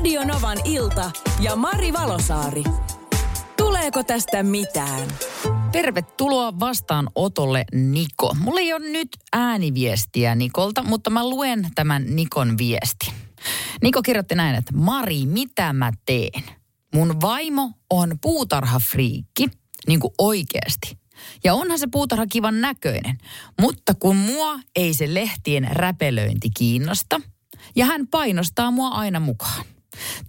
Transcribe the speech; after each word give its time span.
Radio 0.00 0.24
Novan 0.24 0.58
ilta 0.64 1.10
ja 1.40 1.56
Mari 1.56 1.92
Valosaari. 1.92 2.64
Tuleeko 3.56 4.02
tästä 4.04 4.42
mitään? 4.42 5.08
Tervetuloa 5.72 6.60
vastaanotolle 6.60 7.64
Niko. 7.72 8.34
Mulla 8.38 8.60
ei 8.60 8.72
ole 8.72 8.88
nyt 8.88 9.08
ääniviestiä 9.32 10.34
Nikolta, 10.34 10.82
mutta 10.82 11.10
mä 11.10 11.28
luen 11.28 11.68
tämän 11.74 12.16
Nikon 12.16 12.58
viestin. 12.58 13.14
Niko 13.82 14.02
kirjoitti 14.02 14.34
näin, 14.34 14.56
että 14.56 14.72
Mari, 14.76 15.26
mitä 15.26 15.72
mä 15.72 15.92
teen? 16.06 16.44
Mun 16.94 17.20
vaimo 17.20 17.72
on 17.90 18.18
puutarhafriikki, 18.22 19.48
niin 19.86 20.00
kuin 20.00 20.14
oikeasti. 20.18 20.98
Ja 21.44 21.54
onhan 21.54 21.78
se 21.78 21.86
puutarha 21.92 22.26
kivan 22.26 22.60
näköinen, 22.60 23.18
mutta 23.60 23.94
kun 23.94 24.16
mua 24.16 24.60
ei 24.76 24.94
se 24.94 25.14
lehtien 25.14 25.68
räpelöinti 25.72 26.50
kiinnosta, 26.58 27.20
ja 27.76 27.86
hän 27.86 28.06
painostaa 28.06 28.70
mua 28.70 28.88
aina 28.88 29.20
mukaan. 29.20 29.64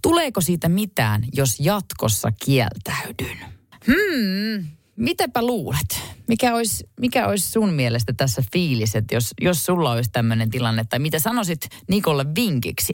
Tuleeko 0.02 0.40
siitä 0.40 0.68
mitään, 0.68 1.24
jos 1.32 1.60
jatkossa 1.60 2.32
kieltäydyn? 2.44 3.38
Hmm, 3.86 4.66
mitäpä 4.96 5.42
luulet? 5.42 6.00
Mikä 6.28 6.54
olisi, 6.54 6.88
mikä 7.00 7.26
olisi 7.26 7.50
sun 7.50 7.72
mielestä 7.72 8.12
tässä 8.12 8.42
fiilis, 8.52 8.96
että 8.96 9.14
jos, 9.14 9.34
jos 9.40 9.66
sulla 9.66 9.92
olisi 9.92 10.10
tämmöinen 10.10 10.50
tilanne, 10.50 10.84
tai 10.88 10.98
mitä 10.98 11.18
sanoisit 11.18 11.68
Nikolle 11.88 12.26
vinkiksi? 12.34 12.92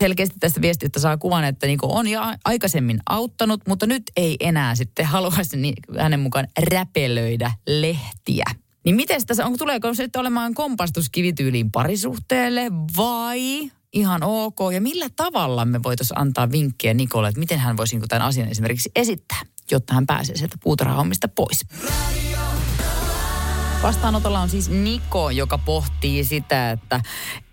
Selkeästi 0.00 0.36
tästä 0.40 0.62
viestistä 0.62 1.00
saa 1.00 1.16
kuvan, 1.16 1.44
että 1.44 1.66
Niko 1.66 1.86
on 1.92 2.08
jo 2.08 2.20
aikaisemmin 2.44 3.00
auttanut, 3.08 3.60
mutta 3.68 3.86
nyt 3.86 4.02
ei 4.16 4.36
enää 4.40 4.74
sitten 4.74 5.06
haluaisi 5.06 5.74
hänen 5.98 6.20
mukaan 6.20 6.48
räpelöidä 6.72 7.52
lehtiä. 7.66 8.44
Niin 8.84 8.96
miten 8.96 9.26
tässä, 9.26 9.46
onko, 9.46 9.58
tuleeko 9.58 9.94
se 9.94 10.08
olemaan 10.16 10.54
kompastuskivityyliin 10.54 11.70
parisuhteelle 11.70 12.70
vai 12.96 13.70
ihan 13.94 14.22
ok? 14.22 14.58
Ja 14.74 14.80
millä 14.80 15.06
tavalla 15.16 15.64
me 15.64 15.82
voitaisiin 15.82 16.20
antaa 16.20 16.50
vinkkejä 16.50 16.94
Nikolle, 16.94 17.28
että 17.28 17.40
miten 17.40 17.58
hän 17.58 17.76
voisi 17.76 17.98
niin 17.98 18.08
tämän 18.08 18.26
asian 18.26 18.48
esimerkiksi 18.48 18.90
esittää, 18.96 19.40
jotta 19.70 19.94
hän 19.94 20.06
pääsee 20.06 20.36
sieltä 20.36 20.56
puutarhahommista 20.62 21.28
pois? 21.28 21.66
Vastaanotolla 23.82 24.40
on 24.40 24.48
siis 24.48 24.70
Niko, 24.70 25.30
joka 25.30 25.58
pohtii 25.58 26.24
sitä, 26.24 26.70
että 26.70 27.00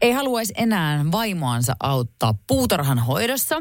ei 0.01 0.11
haluaisi 0.11 0.53
enää 0.57 1.05
vaimoansa 1.11 1.75
auttaa 1.79 2.33
puutarhan 2.47 2.99
hoidossa. 2.99 3.55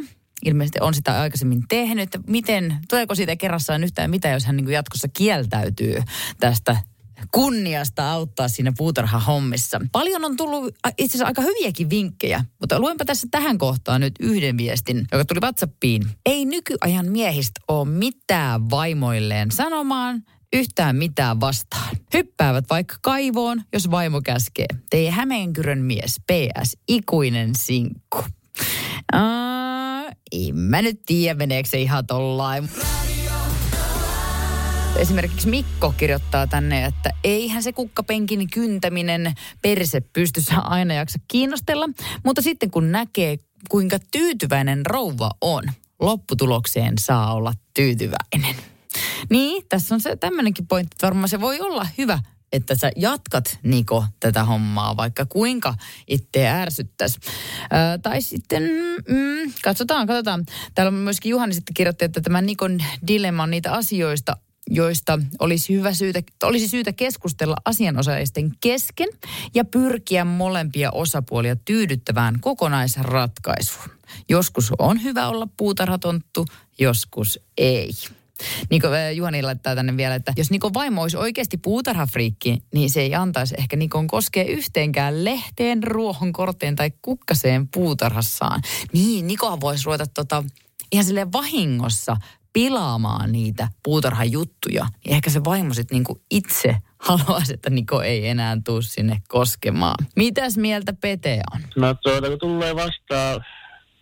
Ilmeisesti 0.44 0.78
on 0.80 0.94
sitä 0.94 1.20
aikaisemmin 1.20 1.62
tehnyt, 1.68 2.08
miten, 2.26 2.78
tuleeko 2.88 3.14
siitä 3.14 3.36
kerrassaan 3.36 3.84
yhtään 3.84 4.10
mitä, 4.10 4.28
jos 4.28 4.46
hän 4.46 4.56
niin 4.56 4.70
jatkossa 4.70 5.08
kieltäytyy 5.08 6.02
tästä 6.40 6.76
kunniasta 7.32 8.12
auttaa 8.12 8.48
siinä 8.48 8.72
puutarhahommissa. 8.76 9.80
Paljon 9.92 10.24
on 10.24 10.36
tullut 10.36 10.74
itse 10.98 11.16
asiassa 11.16 11.26
aika 11.26 11.42
hyviäkin 11.42 11.90
vinkkejä, 11.90 12.44
mutta 12.60 12.80
luenpa 12.80 13.04
tässä 13.04 13.28
tähän 13.30 13.58
kohtaan 13.58 14.00
nyt 14.00 14.14
yhden 14.20 14.56
viestin, 14.56 15.06
joka 15.12 15.24
tuli 15.24 15.40
WhatsAppiin. 15.40 16.06
Ei 16.26 16.44
nykyajan 16.44 17.08
miehistä 17.08 17.60
ole 17.68 17.88
mitään 17.88 18.70
vaimoilleen 18.70 19.50
sanomaan, 19.50 20.22
yhtään 20.52 20.96
mitään 20.96 21.40
vastaan. 21.40 21.96
Hyppäävät 22.14 22.64
vaikka 22.70 22.96
kaivoon, 23.02 23.62
jos 23.72 23.90
vaimo 23.90 24.20
käskee. 24.20 24.66
Tee 24.90 25.10
Hämeenkyrön 25.10 25.82
mies, 25.82 26.20
PS, 26.32 26.76
ikuinen 26.88 27.50
sinkku. 27.56 28.18
Uh, 29.14 30.12
en 30.32 30.56
mä 30.56 30.82
nyt 30.82 31.00
tiedä, 31.06 31.34
meneekö 31.34 31.68
se 31.68 31.80
ihan 31.80 32.06
tollain. 32.06 32.68
Esimerkiksi 35.00 35.48
Mikko 35.48 35.94
kirjoittaa 35.96 36.46
tänne, 36.46 36.84
että 36.84 37.10
eihän 37.24 37.62
se 37.62 37.72
kukkapenkin 37.72 38.50
kyntäminen 38.50 39.34
perse 39.62 40.00
pystyssä 40.00 40.58
aina 40.58 40.94
jaksa 40.94 41.18
kiinnostella, 41.28 41.88
mutta 42.24 42.42
sitten 42.42 42.70
kun 42.70 42.92
näkee, 42.92 43.38
kuinka 43.68 43.98
tyytyväinen 44.12 44.86
rouva 44.86 45.30
on, 45.40 45.64
lopputulokseen 46.00 46.94
saa 46.98 47.34
olla 47.34 47.52
tyytyväinen. 47.74 48.56
Niin, 49.30 49.64
tässä 49.68 49.94
on 49.94 50.00
se 50.00 50.16
tämmöinenkin 50.16 50.66
pointti, 50.66 50.94
että 50.94 51.06
varmaan 51.06 51.28
se 51.28 51.40
voi 51.40 51.60
olla 51.60 51.86
hyvä, 51.98 52.18
että 52.52 52.74
sä 52.74 52.90
jatkat 52.96 53.58
Niko 53.62 54.04
tätä 54.20 54.44
hommaa, 54.44 54.96
vaikka 54.96 55.26
kuinka 55.26 55.74
itse 56.08 56.48
ärsyttäisi. 56.48 57.18
Ö, 57.62 57.98
tai 57.98 58.22
sitten, 58.22 58.62
mm, 59.08 59.52
katsotaan, 59.62 60.06
katsotaan. 60.06 60.44
Täällä 60.74 60.90
myöskin 60.90 61.30
Juhani 61.30 61.54
sitten 61.54 61.74
kirjoitti, 61.74 62.04
että 62.04 62.20
tämä 62.20 62.40
Nikon 62.40 62.78
dilemma 63.06 63.42
on 63.42 63.50
niitä 63.50 63.72
asioista, 63.72 64.36
joista 64.70 65.18
olisi, 65.38 65.74
hyvä 65.74 65.94
syytä, 65.94 66.22
olisi 66.42 66.68
syytä 66.68 66.92
keskustella 66.92 67.56
asianosaisten 67.64 68.52
kesken 68.60 69.08
ja 69.54 69.64
pyrkiä 69.64 70.24
molempia 70.24 70.90
osapuolia 70.90 71.56
tyydyttävään 71.56 72.40
kokonaisratkaisuun. 72.40 73.90
Joskus 74.28 74.72
on 74.78 75.02
hyvä 75.02 75.28
olla 75.28 75.48
puutarhatonttu, 75.56 76.46
joskus 76.78 77.40
ei. 77.58 77.90
Niko 78.70 78.88
Juhani 79.14 79.42
laittaa 79.42 79.74
tänne 79.74 79.96
vielä, 79.96 80.14
että 80.14 80.32
jos 80.36 80.50
Niko 80.50 80.74
vaimo 80.74 81.02
olisi 81.02 81.16
oikeasti 81.16 81.56
puutarhafriikki, 81.56 82.62
niin 82.74 82.90
se 82.90 83.00
ei 83.00 83.14
antaisi 83.14 83.54
ehkä 83.58 83.76
Nikon 83.76 84.06
koskee 84.06 84.44
yhteenkään 84.44 85.24
lehteen, 85.24 85.82
ruohonkorteen 85.82 86.76
tai 86.76 86.92
kukkaseen 87.02 87.68
puutarhassaan. 87.68 88.62
Niin, 88.92 89.26
Nikohan 89.26 89.60
voisi 89.60 89.84
ruveta 89.84 90.06
tota, 90.06 90.44
ihan 90.92 91.04
sille 91.04 91.32
vahingossa 91.32 92.16
pilaamaan 92.52 93.32
niitä 93.32 93.68
puutarhajuttuja, 93.84 94.86
niin 95.04 95.14
ehkä 95.14 95.30
se 95.30 95.44
vaimo 95.44 95.74
sitten 95.74 95.96
niinku 95.96 96.22
itse 96.30 96.76
haluaisi, 97.08 97.54
että 97.54 97.70
Niko 97.70 98.02
ei 98.02 98.28
enää 98.28 98.56
tuu 98.64 98.82
sinne 98.82 99.22
koskemaan. 99.28 100.06
Mitäs 100.16 100.56
mieltä 100.56 100.92
Pete 100.92 101.40
on? 101.54 101.60
No 101.76 101.94
tuota, 101.94 102.28
kun 102.28 102.38
tulee 102.38 102.76
vastaan 102.76 103.44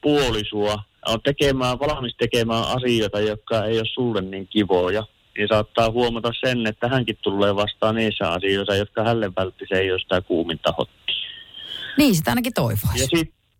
puolisua, 0.03 0.79
on 1.07 1.19
tekemään, 1.25 1.79
valmis 1.79 2.17
tekemään 2.17 2.65
asioita, 2.65 3.21
jotka 3.21 3.65
ei 3.65 3.79
ole 3.79 3.87
sulle 3.95 4.21
niin 4.21 4.49
kivoja, 4.49 5.07
niin 5.37 5.49
saattaa 5.49 5.91
huomata 5.91 6.31
sen, 6.41 6.67
että 6.67 6.89
hänkin 6.89 7.19
tulee 7.23 7.57
vastaan 7.57 7.95
niissä 7.95 8.31
asioissa, 8.31 8.75
jotka 8.75 9.05
hälle 9.05 9.33
vältti 9.37 9.65
se 9.69 9.75
ei 9.75 9.93
ole 9.93 10.01
sitä 10.01 10.21
kuuminta 10.21 10.75
hottia. 10.79 11.15
Niin, 11.99 12.15
sitä 12.15 12.31
ainakin 12.31 12.55
toivoisi. 12.55 13.03
Ja 13.03 13.07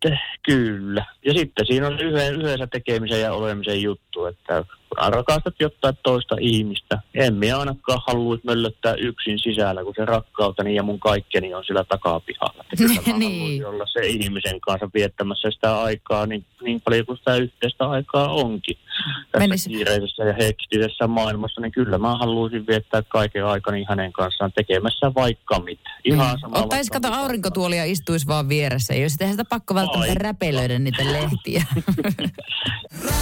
sitten, 0.03 0.19
kyllä. 0.43 1.05
Ja 1.25 1.33
sitten 1.33 1.65
siinä 1.65 1.87
on 1.87 1.99
yhdessä 1.99 2.67
tekemisen 2.67 3.21
ja 3.21 3.33
olemisen 3.33 3.81
juttu, 3.81 4.25
että 4.25 4.65
rakastat 4.97 5.55
jotain 5.59 5.97
toista 6.03 6.35
ihmistä. 6.39 6.99
En 7.13 7.35
minä 7.35 7.57
ainakaan 7.57 8.01
haluaisi 8.07 8.45
möllöttää 8.45 8.93
yksin 8.93 9.39
sisällä, 9.39 9.83
kun 9.83 9.93
se 9.97 10.05
rakkauteni 10.05 10.75
ja 10.75 10.83
mun 10.83 10.99
kaikkeni 10.99 11.53
on 11.53 11.63
sillä 11.65 11.83
takapihalla. 11.83 12.65
niin. 13.17 13.65
olla 13.65 13.85
se 13.85 14.07
ihmisen 14.07 14.61
kanssa 14.61 14.89
viettämässä 14.93 15.51
sitä 15.51 15.81
aikaa 15.81 16.25
niin, 16.25 16.45
niin 16.61 16.81
paljon 16.81 17.05
kuin 17.05 17.17
sitä 17.17 17.35
yhteistä 17.35 17.89
aikaa 17.89 18.33
onkin. 18.33 18.77
Tässä 19.31 19.47
Menis... 19.47 19.67
kiireisessä 19.67 20.23
ja 20.23 20.33
hektisessä 20.33 21.07
maailmassa, 21.07 21.61
niin 21.61 21.71
kyllä 21.71 21.97
mä 21.97 22.17
haluaisin 22.17 22.67
viettää 22.67 23.01
kaiken 23.01 23.45
aikani 23.45 23.85
hänen 23.89 24.13
kanssaan 24.13 24.51
tekemässä 24.51 25.11
vaikka 25.15 25.59
mitä. 25.59 25.89
Ihan 26.05 26.37
niin. 26.41 26.57
Ottaisi 26.57 26.91
kato 26.91 27.07
aurinkotuolia 27.13 27.85
istuisi 27.85 28.27
vaan 28.27 28.49
vieressä. 28.49 28.93
Ei 28.93 29.01
olisi 29.01 29.17
sitä 29.19 29.45
pakko 29.45 29.75
välttämättä 29.75 30.11
Ai. 30.11 30.17
räpelöidä 30.17 30.79
niitä 30.79 31.03
lehtiä. 31.03 31.63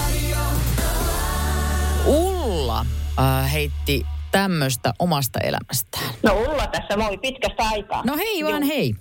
Ulla 2.08 2.86
äh, 3.20 3.54
heitti 3.54 4.06
tämmöistä 4.32 4.94
omasta 5.00 5.40
elämästään. 5.40 6.14
No 6.24 6.34
Ulla 6.34 6.68
tässä, 6.68 6.98
moi 6.98 7.18
pitkästä 7.18 7.64
aikaa. 7.64 8.04
No 8.06 8.18
hei 8.18 8.44
vaan 8.44 8.64
Joo. 8.64 8.76
hei. 8.76 8.94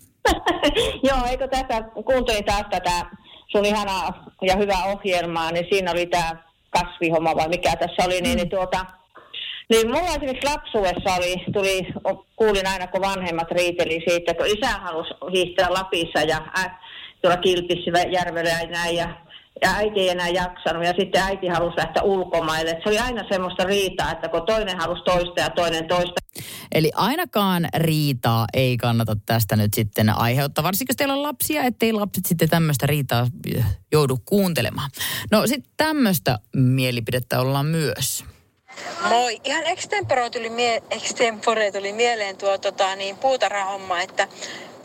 Joo, 1.09 1.19
eikö 1.31 1.49
tässä, 1.49 1.83
kuuntelin 2.05 2.45
taas 2.45 2.67
tätä 2.71 3.07
sun 3.53 3.65
ihanaa 3.65 4.31
ja 4.43 4.57
hyvää 4.57 4.85
ohjelmaa, 4.85 5.53
niin 5.53 5.67
siinä 5.71 5.91
oli 5.91 6.07
tämä 6.07 6.37
kasvihomma 6.71 7.37
vai 7.37 7.49
mikä 7.49 7.77
tässä 7.77 8.05
oli, 8.05 8.21
niin, 8.21 8.35
mm. 8.35 8.37
niin 8.37 8.49
tuota, 8.49 8.87
niin 9.71 9.87
mulla 9.87 10.09
esimerkiksi 10.09 10.47
lapsuudessa 10.47 11.15
oli, 11.15 11.35
tuli, 11.53 11.87
kuulin 12.37 12.67
aina 12.67 12.87
kun 12.87 13.01
vanhemmat 13.01 13.51
riiteli 13.51 14.03
siitä, 14.09 14.35
kun 14.35 14.47
isä 14.47 14.79
halusi 14.79 15.15
hiihtää 15.33 15.73
Lapissa 15.73 16.21
ja 16.21 16.37
ä, 16.59 16.71
tuolla 17.23 17.37
Kilpissijärvellä 17.37 18.51
ja 18.51 18.69
näin, 18.69 18.97
ja 18.97 19.09
ja 19.63 19.75
äiti 19.75 20.01
ei 20.01 20.09
enää 20.09 20.29
jaksanut 20.29 20.85
ja 20.85 20.93
sitten 20.99 21.23
äiti 21.23 21.47
halusi 21.47 21.77
lähteä 21.77 22.03
ulkomaille. 22.03 22.71
Et 22.71 22.79
se 22.83 22.89
oli 22.89 22.99
aina 22.99 23.25
semmoista 23.31 23.65
riitaa, 23.65 24.13
että 24.13 24.29
kun 24.29 24.47
toinen 24.47 24.79
halusi 24.79 25.03
toista 25.03 25.41
ja 25.41 25.51
toinen 25.51 25.89
toista. 25.89 26.21
Eli 26.73 26.91
ainakaan 26.95 27.69
riitaa 27.77 28.47
ei 28.55 28.77
kannata 28.77 29.17
tästä 29.27 29.57
nyt 29.57 29.75
sitten 29.75 30.19
aiheuttaa, 30.19 30.65
varsinkin 30.65 30.93
jos 30.93 30.97
teillä 30.97 31.15
on 31.15 31.23
lapsia, 31.23 31.63
ettei 31.63 31.93
lapset 31.93 32.27
sitten 32.27 32.49
tämmöistä 32.49 32.87
riitaa 32.87 33.27
joudu 33.93 34.19
kuuntelemaan. 34.25 34.91
No 35.31 35.47
sitten 35.47 35.73
tämmöistä 35.77 36.39
mielipidettä 36.57 37.41
ollaan 37.41 37.67
myös. 37.67 38.25
Moi. 39.09 39.41
Ihan 39.45 39.65
extempore 39.67 40.31
tuli, 40.31 40.51
mie- 40.51 40.83
extempore 40.91 41.73
tuli 41.73 41.93
mieleen 41.93 42.37
tuo 42.37 42.59
tota, 42.59 42.97
niin, 42.97 43.17
puutarhahomma, 43.17 44.01
että 44.01 44.29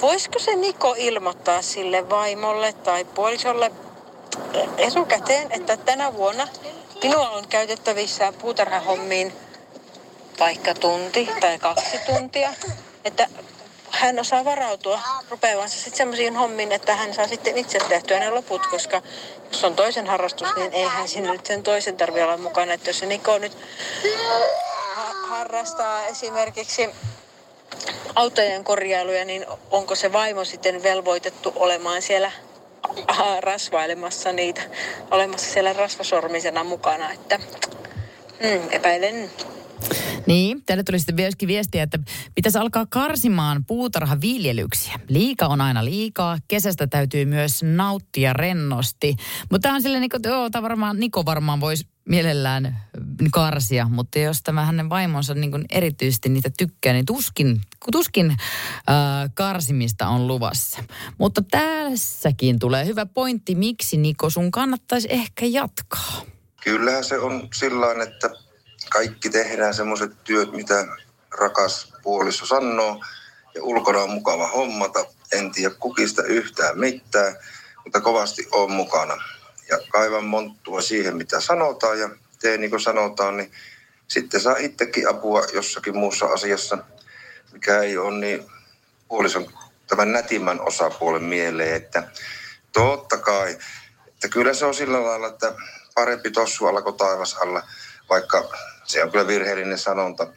voisiko 0.01 0.39
se 0.39 0.55
Niko 0.55 0.95
ilmoittaa 0.97 1.61
sille 1.61 2.09
vaimolle 2.09 2.73
tai 2.73 3.05
puolisolle 3.05 3.71
etukäteen, 4.77 5.51
että 5.51 5.77
tänä 5.77 6.13
vuonna 6.13 6.47
minulla 7.03 7.29
on 7.29 7.47
käytettävissä 7.47 8.33
puutarhahommiin 8.41 9.33
vaikka 10.39 10.73
tunti 10.73 11.29
tai 11.39 11.59
kaksi 11.59 11.97
tuntia. 12.05 12.53
Että 13.05 13.27
hän 13.91 14.19
osaa 14.19 14.45
varautua 14.45 14.99
rupeavansa 15.29 15.75
sitten 15.75 15.97
semmoisiin 15.97 16.35
hommiin, 16.35 16.71
että 16.71 16.95
hän 16.95 17.13
saa 17.13 17.27
sitten 17.27 17.57
itse 17.57 17.79
tehtyä 17.79 18.19
ne 18.19 18.29
loput, 18.29 18.67
koska 18.67 19.01
jos 19.51 19.63
on 19.63 19.75
toisen 19.75 20.07
harrastus, 20.07 20.47
niin 20.55 20.73
eihän 20.73 21.07
siinä 21.07 21.31
nyt 21.31 21.45
sen 21.45 21.63
toisen 21.63 21.97
tarvitse 21.97 22.23
olla 22.23 22.37
mukana. 22.37 22.73
Että 22.73 22.89
jos 22.89 22.99
se 22.99 23.05
Niko 23.05 23.37
nyt 23.37 23.57
ha- 24.95 25.27
harrastaa 25.27 26.05
esimerkiksi 26.05 26.89
autojen 28.15 28.63
korjailuja, 28.63 29.25
niin 29.25 29.45
onko 29.71 29.95
se 29.95 30.13
vaimo 30.13 30.45
sitten 30.45 30.83
velvoitettu 30.83 31.53
olemaan 31.55 32.01
siellä 32.01 32.31
rasvailemassa 33.39 34.31
niitä, 34.31 34.61
olemassa 35.11 35.51
siellä 35.51 35.73
rasvasormisena 35.73 36.63
mukana, 36.63 37.11
että 37.11 37.39
mm, 38.39 38.67
epäilen. 38.71 39.31
Niin, 40.31 40.63
teille 40.65 40.83
tuli 40.83 40.99
sitten 40.99 41.15
myöskin 41.15 41.47
viestiä, 41.47 41.83
että 41.83 41.99
pitäisi 42.35 42.57
alkaa 42.57 42.85
karsimaan 42.89 43.65
puutarhaviljelyksiä. 43.65 44.99
Liika 45.07 45.47
on 45.47 45.61
aina 45.61 45.85
liikaa, 45.85 46.37
kesästä 46.47 46.87
täytyy 46.87 47.25
myös 47.25 47.63
nauttia 47.63 48.33
rennosti. 48.33 49.15
Mutta 49.51 49.59
tämä 49.59 49.75
on 49.75 49.81
silleen, 49.81 50.01
niin 50.01 50.21
joo, 50.23 50.49
tämä 50.49 50.61
varmaan, 50.61 50.99
Niko 50.99 51.25
varmaan 51.25 51.59
voisi 51.59 51.87
mielellään 52.09 52.81
karsia, 53.31 53.87
mutta 53.89 54.19
jos 54.19 54.41
tämä 54.43 54.65
hänen 54.65 54.89
vaimonsa 54.89 55.33
niin 55.33 55.51
kuin 55.51 55.65
erityisesti 55.69 56.29
niitä 56.29 56.49
tykkää, 56.57 56.93
niin 56.93 57.05
tuskin, 57.05 57.61
tuskin 57.91 58.29
äh, 58.29 58.37
karsimista 59.33 60.07
on 60.07 60.27
luvassa. 60.27 60.83
Mutta 61.17 61.41
tässäkin 61.51 62.59
tulee 62.59 62.85
hyvä 62.85 63.05
pointti, 63.05 63.55
miksi 63.55 63.97
Niko 63.97 64.29
sun 64.29 64.51
kannattaisi 64.51 65.07
ehkä 65.11 65.45
jatkaa. 65.45 66.21
Kyllähän 66.63 67.03
se 67.03 67.19
on 67.19 67.47
sillä 67.53 68.03
että 68.03 68.29
kaikki 68.93 69.29
tehdään 69.29 69.73
semmoiset 69.73 70.11
työt, 70.23 70.51
mitä 70.51 70.87
rakas 71.39 71.93
puoliso 72.03 72.45
sanoo. 72.45 73.03
Ja 73.55 73.63
ulkona 73.63 73.99
on 73.99 74.09
mukava 74.09 74.47
hommata. 74.47 75.05
En 75.31 75.51
tiedä 75.51 75.75
kukista 75.79 76.23
yhtään 76.23 76.79
mitään, 76.79 77.35
mutta 77.83 78.01
kovasti 78.01 78.47
on 78.51 78.71
mukana. 78.71 79.23
Ja 79.69 79.77
kaivan 79.89 80.25
monttua 80.25 80.81
siihen, 80.81 81.17
mitä 81.17 81.41
sanotaan 81.41 81.99
ja 81.99 82.09
tee 82.41 82.57
niin 82.57 82.69
kuin 82.69 82.81
sanotaan, 82.81 83.37
niin 83.37 83.51
sitten 84.07 84.41
saa 84.41 84.55
itsekin 84.57 85.09
apua 85.09 85.41
jossakin 85.53 85.97
muussa 85.97 86.25
asiassa, 86.25 86.77
mikä 87.51 87.79
ei 87.79 87.97
ole 87.97 88.17
niin 88.17 88.45
puolison 89.07 89.47
tämän 89.87 90.11
nätimmän 90.11 90.61
osapuolen 90.61 91.23
mieleen, 91.23 91.75
että 91.75 92.03
totta 92.73 93.17
kai, 93.17 93.57
että 94.07 94.27
kyllä 94.29 94.53
se 94.53 94.65
on 94.65 94.73
sillä 94.73 95.03
lailla, 95.03 95.27
että 95.27 95.53
parempi 95.95 96.31
tossu 96.31 96.67
alla 96.67 96.81
kuin 96.81 96.97
taivas 96.97 97.33
alla, 97.33 97.63
vaikka 98.09 98.49
se 98.83 99.03
on 99.03 99.11
kyllä 99.11 99.27
virheellinen 99.27 99.77
sanonta. 99.77 100.27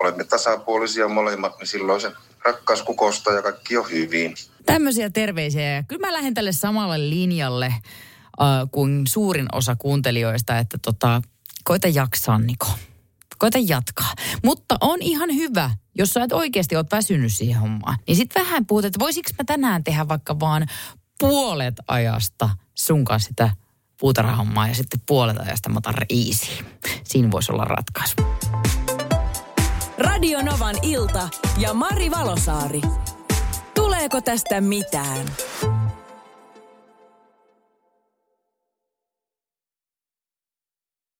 Olemme 0.00 0.24
tasapuolisia 0.24 1.08
molemmat, 1.08 1.58
niin 1.58 1.66
silloin 1.68 2.00
se 2.00 2.12
rakkaus 2.44 2.82
kukosta 2.82 3.32
ja 3.32 3.42
kaikki 3.42 3.76
on 3.76 3.90
hyvin. 3.90 4.34
Tämmöisiä 4.66 5.10
terveisiä. 5.10 5.84
Kyllä 5.88 6.06
mä 6.06 6.12
lähden 6.12 6.34
tälle 6.34 6.52
samalle 6.52 7.10
linjalle 7.10 7.66
äh, 7.66 7.80
kuin 8.70 9.06
suurin 9.06 9.46
osa 9.52 9.76
kuuntelijoista, 9.76 10.58
että 10.58 10.78
tota, 10.82 11.22
koita 11.64 11.88
jaksaa 11.88 12.38
Niko. 12.38 12.68
Koita 13.38 13.58
jatkaa. 13.66 14.14
Mutta 14.44 14.76
on 14.80 15.02
ihan 15.02 15.34
hyvä, 15.34 15.70
jos 15.94 16.10
sä 16.10 16.22
et 16.22 16.32
oikeasti 16.32 16.76
ole 16.76 16.84
väsynyt 16.92 17.32
siihen 17.32 17.60
hommaan. 17.60 17.98
Niin 18.06 18.16
sit 18.16 18.34
vähän 18.34 18.66
puhut, 18.66 18.84
että 18.84 18.98
voisiko 18.98 19.30
mä 19.38 19.44
tänään 19.46 19.84
tehdä 19.84 20.08
vaikka 20.08 20.40
vaan 20.40 20.66
puolet 21.18 21.74
ajasta 21.88 22.50
sun 22.74 23.04
kanssa 23.04 23.28
sitä 23.28 23.50
puutarhahommaa 24.02 24.68
ja 24.68 24.74
sitten 24.74 25.00
puolet 25.06 25.38
ajasta 25.38 25.68
mä 25.68 25.78
otan 25.78 25.94
easy. 26.10 26.64
Siinä 27.04 27.30
voisi 27.30 27.52
olla 27.52 27.64
ratkaisu. 27.64 28.16
Radio 29.98 30.42
Novan 30.42 30.76
ilta 30.82 31.28
ja 31.58 31.74
Mari 31.74 32.10
Valosaari. 32.10 32.80
Tuleeko 33.74 34.20
tästä 34.20 34.60
mitään? 34.60 35.26